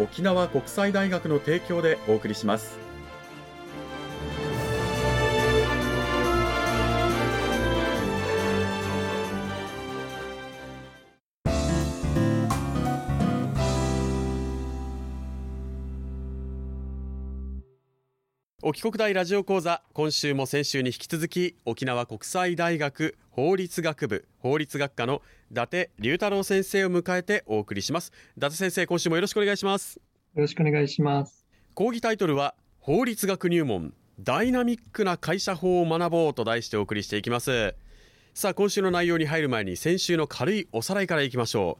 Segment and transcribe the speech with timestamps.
[0.00, 2.78] 沖縄国際大学の提供でお送りします。
[18.62, 28.12] 沖国大ラジオ講座今週も先週に引き続き沖縄国際大学法律学部法律学科の伊達龍太郎先生を迎えてお送りします。
[28.36, 29.96] 伊達先生今週もよろしくお願いします。
[30.34, 31.46] よろしくお願いします。
[31.72, 37.74] 講義タイトルは法律学入門ダイナミックな会社法を学ぼうと題してお送りしていきます。
[38.34, 41.78] さあ今週の内容に入る前に先週の軽いおさらいからいきましょ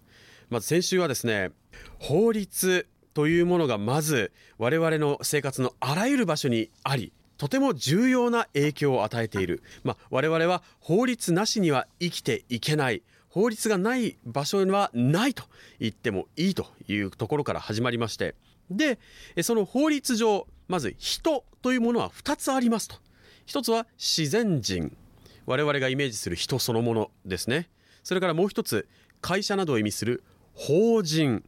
[0.49, 0.55] う。
[0.55, 1.51] まず先週はですね
[1.99, 13.01] 法律というものがまず我々の生活のあらゆる場所にありとても重要な影響を与えている、まあ、我々は法律なしには生きていけない。
[13.31, 15.45] 法律がない場所にはないと
[15.79, 18.35] 言ってもいいというところから始まりまして。
[18.71, 18.99] で
[19.43, 22.97] その法律上まず人というものは2つありますと。
[23.47, 24.95] 一つは自然人。
[25.47, 27.71] 我々がイメージする人そのものですね。
[28.03, 28.87] それからもう一つ
[29.23, 30.23] 会社などを意味する
[30.53, 31.43] 法人。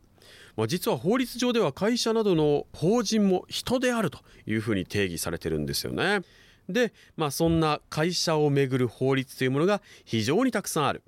[0.57, 6.21] まあ、実は法律上では会社などの法人も人であるというふうに定義されてるんですよね。
[6.69, 11.03] で、まあ、そんな会社をめぐる法律というものが非常にたくさんある。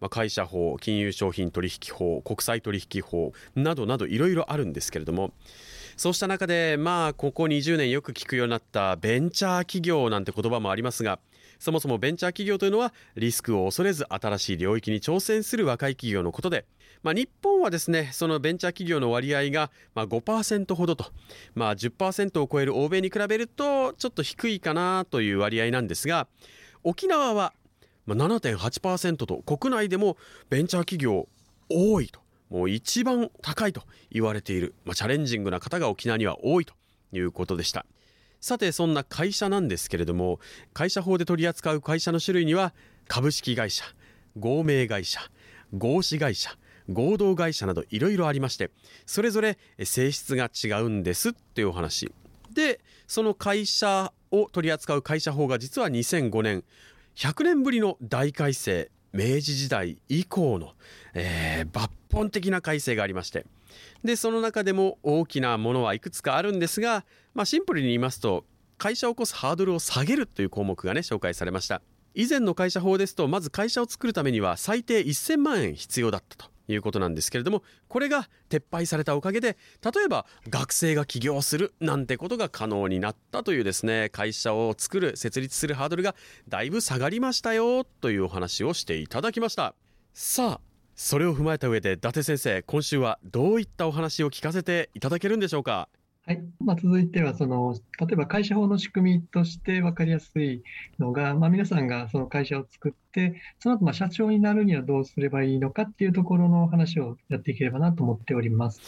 [0.00, 5.32] まあ、会社法金融商品取引法国際取引法などなどいろいろあるんですけれども
[5.96, 11.18] そうした中でまあここ20年よく聞くようになったベンチャー企業なんて言葉もありますが
[11.58, 16.64] そもそもベンチャー企業というのはリスクを恐れず新しい領域に挑戦する若い企業のことで
[17.02, 21.06] まあ、日本はですねそのベンチャー企業の割合がまあ5%ほどと、
[21.54, 26.26] まあ、10%を超える欧米に比べるとちょっと低いかなという割合なんですが
[26.84, 27.52] 沖縄は
[28.08, 30.16] 7.8%と国内でも
[30.48, 31.28] ベンチャー企業
[31.68, 32.20] 多いと。
[32.50, 36.74] もう一番高いと言われている、まあ、チャレンジングな方が沖縄には多いと
[37.12, 37.86] いうことでした。
[38.40, 40.40] さてそんな会社なんですけれども
[40.72, 42.72] 会社法で取り扱う会社の種類には
[43.06, 43.84] 株式会社
[44.38, 45.20] 合名会社
[45.76, 46.50] 合資会社
[46.92, 48.70] 合同会社などいろいろありまして
[49.06, 52.12] それぞれ性質が違うんですっていうお話。
[52.52, 56.64] でその会社を取り扱う会社法が実は2005年
[57.16, 60.72] 100年ぶりの大改正明治時代以降の、
[61.14, 63.46] えー、抜本的な改正がありまして。
[64.04, 68.44] でその中でも大きなものはいくつかあるんですが、まあ、シンプルに言いますと
[68.78, 71.82] 会社を起こすハードルを下げるという項目がね紹介されました。
[72.14, 76.50] 以前の会社法ですとまず会社を作るためには最低1000万円必要だったと。
[76.72, 86.14] いうことなんですけれどもこれが撤廃されたおかげで例えば学生が起業するなんてことが可能になったというですね会社を作る設立するハードルが
[86.48, 89.74] だいぶ下がりましたよというお話をしていただきました。
[90.12, 90.60] さあ
[90.96, 95.88] それを踏まえた上で伊達先生今週はどういったお話を聞かせていただけるんでしょうか？
[96.26, 96.42] はい。
[96.60, 100.62] まあ、続いては、その、例えば会社法の仕組みとして分かりやすい
[100.98, 108.80] のが、まあ、皆さんがその会社を作って、その後、まあ、社長になるにはどうすればいいのかっていうところの話をやっていければなと思っております。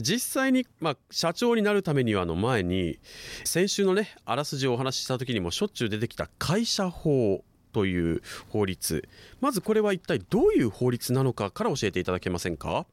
[0.00, 3.00] 実際に、まあ、社長になるためにはの前に、
[3.44, 7.42] 先週のね、あらすじをお話しした時にもしょっちゅう出てきた会社法
[7.72, 9.06] という法律。
[9.40, 12.86] まずこれは一体どういう法律なのかから教えていただけませんか？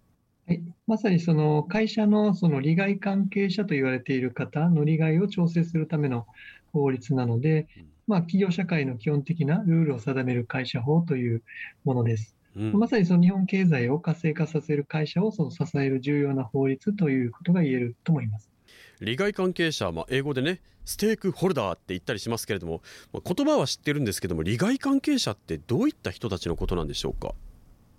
[0.48, 6.28] はい、まさにその会社のその利害関係者と言われている方の利害を調整するための
[6.72, 7.68] 法律なので、
[8.06, 11.42] まあ、企業社会の基本的なルールを定める会社法という
[11.84, 12.36] ものです。
[12.56, 18.52] うん、まさにその日本経済を活性化させる会社をその支える重要な法律ということが言えると思います。
[19.02, 22.82] 利害関係者、まあ、英語でねステークホルダーって言ったりしますけれども、
[23.12, 27.34] まあ、言葉は知ってるんですけども利害関係者ってどういった人たちのことなんでしょうか？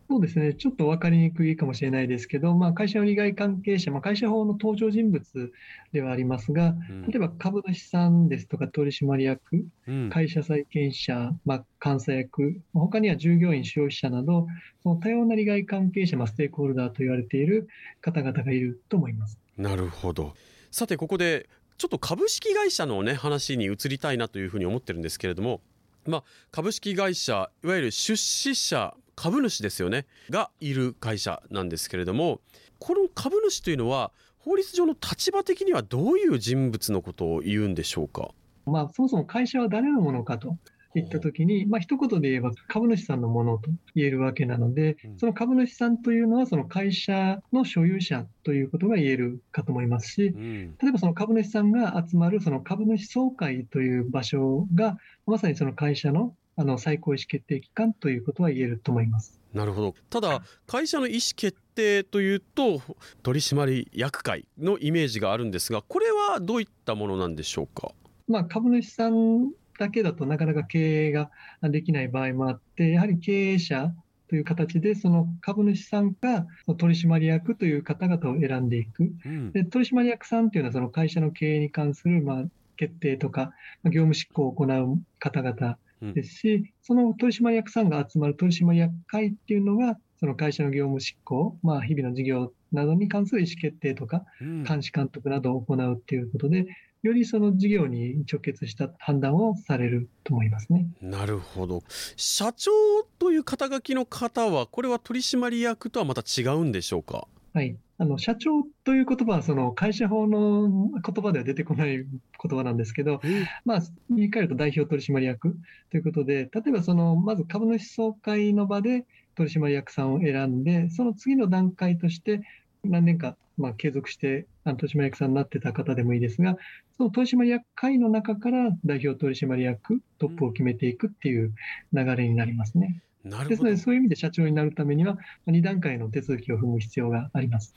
[0.09, 5.53] そうですね、ちょっと分かりにくいかもしれないですけど、まあ、会社の利害関係者、まあ、会社法の登場人物
[5.93, 14.47] ではありますが、うん、例えば株主さんですとか取締役、うん、会社債権者、まあ、監査役、他には従業員、消費者など、
[14.85, 17.69] その多様な利害関係者、まあ、ステークホルダーと言われている
[18.01, 19.41] 方々がいると思います。
[19.59, 20.35] なるほど。
[20.71, 21.49] さてここで
[21.79, 25.61] ちょっと株式会社のね話に移りたいなというふうに思ってるんですけれども、
[26.07, 32.41] まあ、株式会社いわゆる出資者株主ですよねがいる会社なんですけれども
[32.79, 38.29] この株主というのは法律上の立場的にはどういう人物のことを言うんでしょうか？
[38.67, 40.57] まあ、そもそも会社は誰のものかと
[40.95, 50.35] いったときに、まあ一言で言えば株主さんのものと言えるわけなので、その株主さんというのはその会社の所有者ということが言えるかと思いますし、
[50.81, 54.97] 例えばその株主さんが集まるその株主総会という場所が、
[55.27, 59.39] まさにその会社のあの最高意思決定機関ということは言えると思います。
[59.53, 59.95] なるほど。
[60.11, 62.81] ただ、会社の意思決定というと、
[63.23, 67.93] 取締役会のイメージがあるんですが、これはどういったものなんでしょうか？
[68.29, 71.31] まあ、株主さんだけだとなかなか経営が
[71.63, 73.93] できない場合もあって、やはり経営者
[74.29, 82.45] という形で、その株主さんが取締役という方々を選んでいく、うん、で取締役さんというのは、その会社の経営に関するまあ
[82.77, 83.53] 決定とか、
[83.85, 96.67] 業務執行を行う方々ですし、うん、その取締役さんが集まる取締役会っていうのが、その会社の業務執行、まあ、日々の事業などに関する意思決定とか、監視監督などを行うっていうことで、
[97.03, 100.89] よりその事業に直結した判断をされると思いますね。
[101.01, 101.83] なるほど。
[102.17, 102.71] 社長
[103.19, 107.29] という肩書きの方は、これは取締役とはまた違うんでしょうか？
[107.57, 107.75] はい。
[107.97, 112.07] あの社長という言葉はその会社法の言葉では出てこない言
[112.43, 113.23] 葉なんですけど、
[113.65, 113.81] まあ、
[114.11, 115.57] 言い換えると代表取締役
[115.91, 119.07] ということで、例えばそのまず株主総会の場で
[119.37, 122.43] 取締役さんを選んで、その次の段階として
[122.85, 124.45] 何年かまあ継続して
[124.77, 126.59] 取締役さんになってた方でもいいですが、
[126.99, 131.55] その取締役会の中から代表取締役トップを決めていくっていう
[131.95, 133.01] 流れになりますね。
[133.49, 137.75] ですので、そういう意味で社長になるためには、2段階の手続きを踏む必要があります。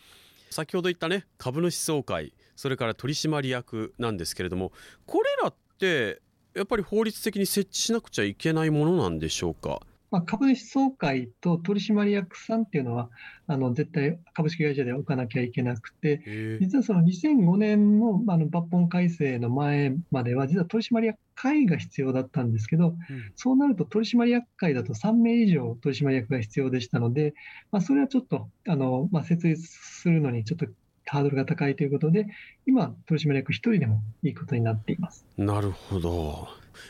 [0.49, 4.71] 先ほど言ったね、株主総会、それから取締役なんですけれども、
[5.05, 6.21] これらって、
[6.55, 9.81] やっぱり法律的に設置しなくちゃいけないものなんでしょうか？
[10.11, 13.09] まあ、株主総会と取締役さんっていうのは、
[13.47, 22.95] あの絶対株式会社で置かなきゃいけなくて、実はその2005年のあの抜本改正の前までは、実は取締役会が必要だったんですけど、うん、
[23.35, 27.33] そうなると取締役会だと3名以上取締役が必要でしたので、
[27.71, 30.65] まあ、それはちょっとあの、まあ、設立するのにちょっと
[31.09, 32.27] ハードルが高いということで、
[32.67, 35.25] 今、取締役1人でもいいことになっています。
[35.37, 36.47] なるほど。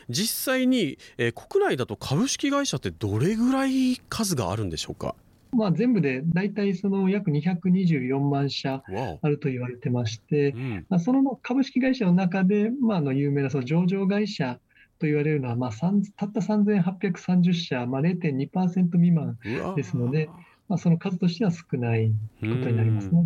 [0.10, 5.16] 実際に、えー、国内だと株式会社ってどれぐらい数があるんでしょうか？
[5.52, 8.84] まあ、全部で大体その約224万社
[9.22, 10.54] あると言われてまして、
[10.90, 14.60] まあ、その株式会社の中で、まあ、あの有名なその上場会社
[15.00, 19.40] と言われるのは、まあ、たった3830社、まあ、0.2%未満
[19.76, 20.30] ですので、
[20.68, 23.24] まあ、その数としては少ないことになりますね。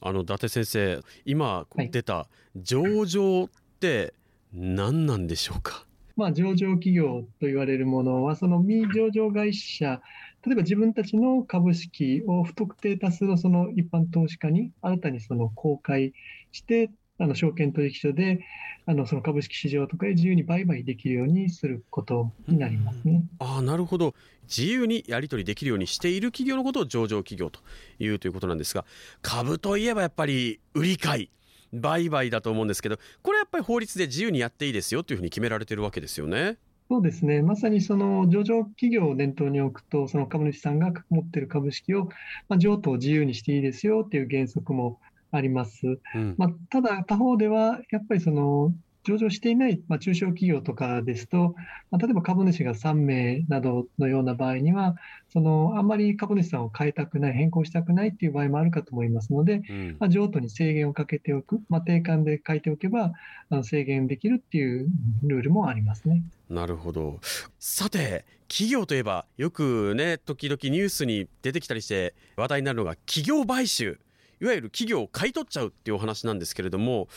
[0.00, 3.48] あの伊達先生、今出た上場っ
[3.80, 4.14] て
[4.54, 5.87] 何なんでしょうか、はい、
[6.18, 10.02] まあ、上場企業と言われるものは、その未上場会社、
[10.44, 16.12] 例えば自分たちの株式を不特定多数のその一般投資家に新たにその公開
[16.50, 18.40] して、あの証券取引所で
[18.86, 23.22] あのその株式市場とかで自由に売買できるようにすることになりますね。
[23.38, 24.14] あなるほど。
[24.48, 27.60] 自由にやり取りできるようにしている企業のことを上場企業と
[27.98, 28.84] いうということなんですが
[29.20, 31.30] 株といえばやっぱり売り買い。
[31.72, 36.58] 売買だと思うんですけどこれやっぱり法律で自由にやっていいですよというふうに決められてるわけですよね。
[36.90, 42.06] そうですね、まさにその上場企業を念頭に置くと、その株主さんが持っている株式を、
[42.48, 44.98] まあ、譲渡を自由にしていいですよという原則も
[45.30, 45.98] あります。
[46.14, 48.72] うん、まあ、ただ、他方では、やっぱりその
[49.08, 51.54] 上場していない、まあ、中小企業とかですと、
[51.90, 54.96] まあ、例えば株主が3名などのような場合には、
[55.32, 63.12] そのあんまり株主さんを変えたくない、変更したくないっていう場合もあるかと思いますので、うん、まあ、譲渡に制限をかけておく、まあ、定款で書いておけば
[63.48, 64.88] あの制限できるっていう
[65.22, 66.22] ルールもありますね。
[66.50, 67.20] なるほど。
[67.58, 73.98] さて、企業といえば、よくね、時々ニュースに出てきたりして話題になるのが企業買収。
[74.40, 77.08] いわゆる企業を買い取っちゃうっていうお話なんですけれども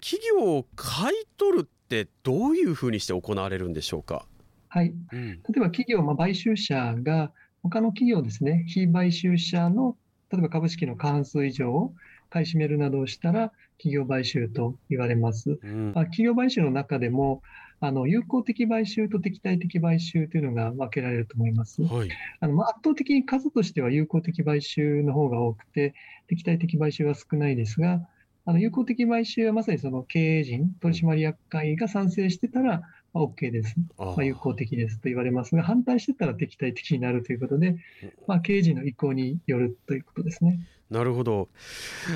[0.00, 4.26] 企業を買い取るってどういうふうにして行われるんでしょうか？
[4.68, 9.96] はい、うん、例えば企業、まあ、買収者が他の企業ですね、非買収者の
[10.30, 11.92] 例えば株式の過半数以上を
[12.30, 15.58] 買い占めるなどをしたら企業買収と言われます。
[15.62, 17.42] うん、まあ、企業買収の中でも
[17.80, 21.82] あの有効的買収と敵対的買収というのが分けられると思います。
[21.82, 25.94] はい、あのまあ、圧倒的に数としては有効的買収の方が多くて、
[26.28, 28.06] 敵対的買収は少ないですが、
[28.46, 32.82] あの有効的買収はまさにその経営陣、取締役会が賛成してたら、
[33.12, 37.76] まあ、OK です、まあ、有効的ですと言われますが、反対してたら敵対的になるということで、
[38.26, 40.60] まあ、経営陣の意向によるということですね。
[40.90, 41.48] なるほど。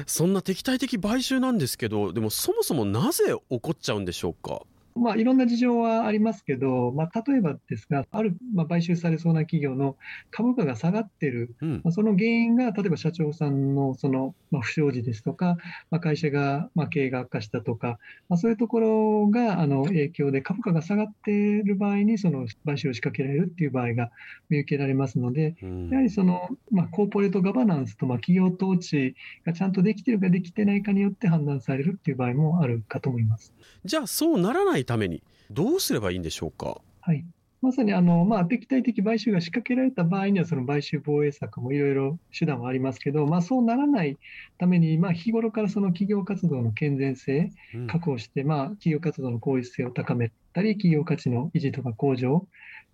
[0.06, 4.62] そんな敵対的買収なんですけど、でもそもそもなぜ起こっちゃうんでしょうか？
[4.96, 9.96] まあ、いろんな事情はありますけど、まあ、例えばですが、ある、まあ、買収されそうな企業の
[10.30, 11.54] 株価が下がってる、
[11.90, 15.56] その原因が、例えば社長さんのその、まあ、不祥事ですとか、
[15.90, 17.98] まあ、会社が、まあ、経営が悪化したとか、
[18.28, 24.10] まあ、そういうところがあの影響で、株価が下がっている場合に、その買収を仕掛けられるっていう場合が
[24.48, 33.52] 見受けられますので、うん、やはりその、まあ、コーポレートガバナンスと、まあ、企業統治がちゃんとできているかできてないかによって判断されるっていう場合もあるかと思います。
[33.84, 36.80] じゃあ、そうならないために、どうすればいいんでしょうか？
[37.00, 37.24] はい
[37.62, 44.18] まさにあの、まあ、敵対的買収が仕掛けられた場合には、その買収防衛策もいろいろ手段はありますけど、まあ、そうならない
[44.58, 47.50] ために、まあ、日頃からその企業活動の健全性、
[47.86, 52.46] 確保して、まあ、企業活動の効率性を高めたり、企業価値の維持とか向上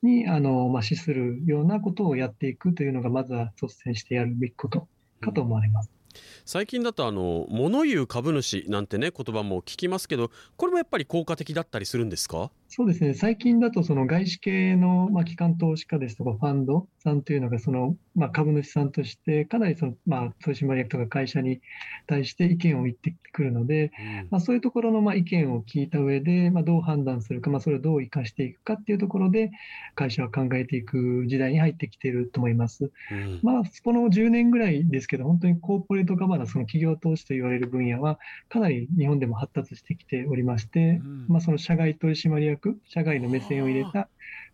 [0.05, 4.87] にあの、まあ、資するようなことをやっていくというのが、まずは率先してやるべきこと
[5.21, 5.91] かと思われます。
[6.45, 12.51] 最近だとあの物言う株主なんてね言葉も聞きますけどこれもやっぱり効果的だったりするんですか？
[12.73, 21.61] そうですね、最近だとその外資系の、まあ、機関投資家ですとか、ファンドさんというのがその、まあ、株主さんとして、かなりその、まあ、取締役とか会社に
[22.07, 29.51] 対して意見を言ってくるので、うん、まあ、そういうところのまあ意見を聞いた上で、まあ、どう判断するか、まあ、それをどう生かしていくかっていうところで、
[29.95, 32.91] 会社は考えていく時代に入ってきていると思います。
[33.11, 44.09] うん、まあ、この10年ぐらいですけど、本当にコーポレートガバナンス、の企業投資と言われる分野は、かなり日本でも発達してきておりまして、うん、まあ、その社外取締役、社外の目線を入れた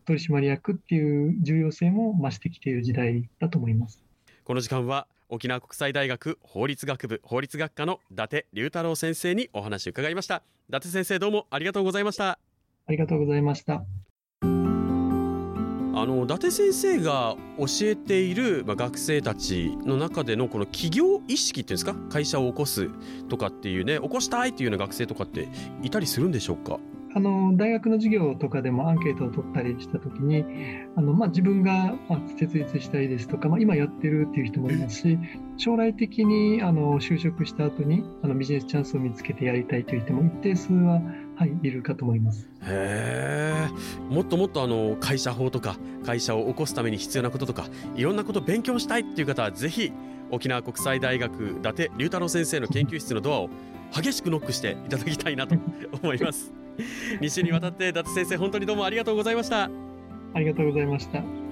[0.07, 4.03] 取締役っていう重要性も増してきている時代だと思います。
[4.45, 10.43] この時間は沖縄国際大学法律学部法律学科の伊達龍太郎先生にお話を伺いました。
[10.69, 12.39] 伊達先生どうもありがとうございました。
[12.87, 13.85] ありがとうございました。
[15.99, 22.91] あの伊達先生が教えている、まあ、学生たちの中でのこの企業意識っていうんですか会社を起こす
[23.31, 25.49] とかっていうね起こしたいっていうような学生とかって
[25.83, 26.79] いたりするんでしょうか？
[27.17, 30.45] あの大学の授業とかでもアンケートを取ったりしたときに
[30.97, 35.19] あの、まあ、自分が、まあ、設立したいですとか、まあ、今やってるっていう人もいますし
[35.57, 41.01] 将来的にあの就職した後にあのビジネスチャンスを見つけてやりたいという人も一定数は、
[41.37, 42.51] はい、いるかと思います。
[42.61, 49.91] へえもっともっとあの会社法とか会社を起こすために必要なこととかいろんなことを勉強したいっていう方はぜひ
[50.31, 53.49] 沖縄国際大学伊達龍太郎先生の研究室のドアを
[53.91, 55.55] 激しくノックしていただきたいなと
[56.03, 56.66] 思います。
[57.21, 59.71] 2週にわたって伊達先生本当にどうもありがとうございました。
[60.35, 61.46] ありがとうございました。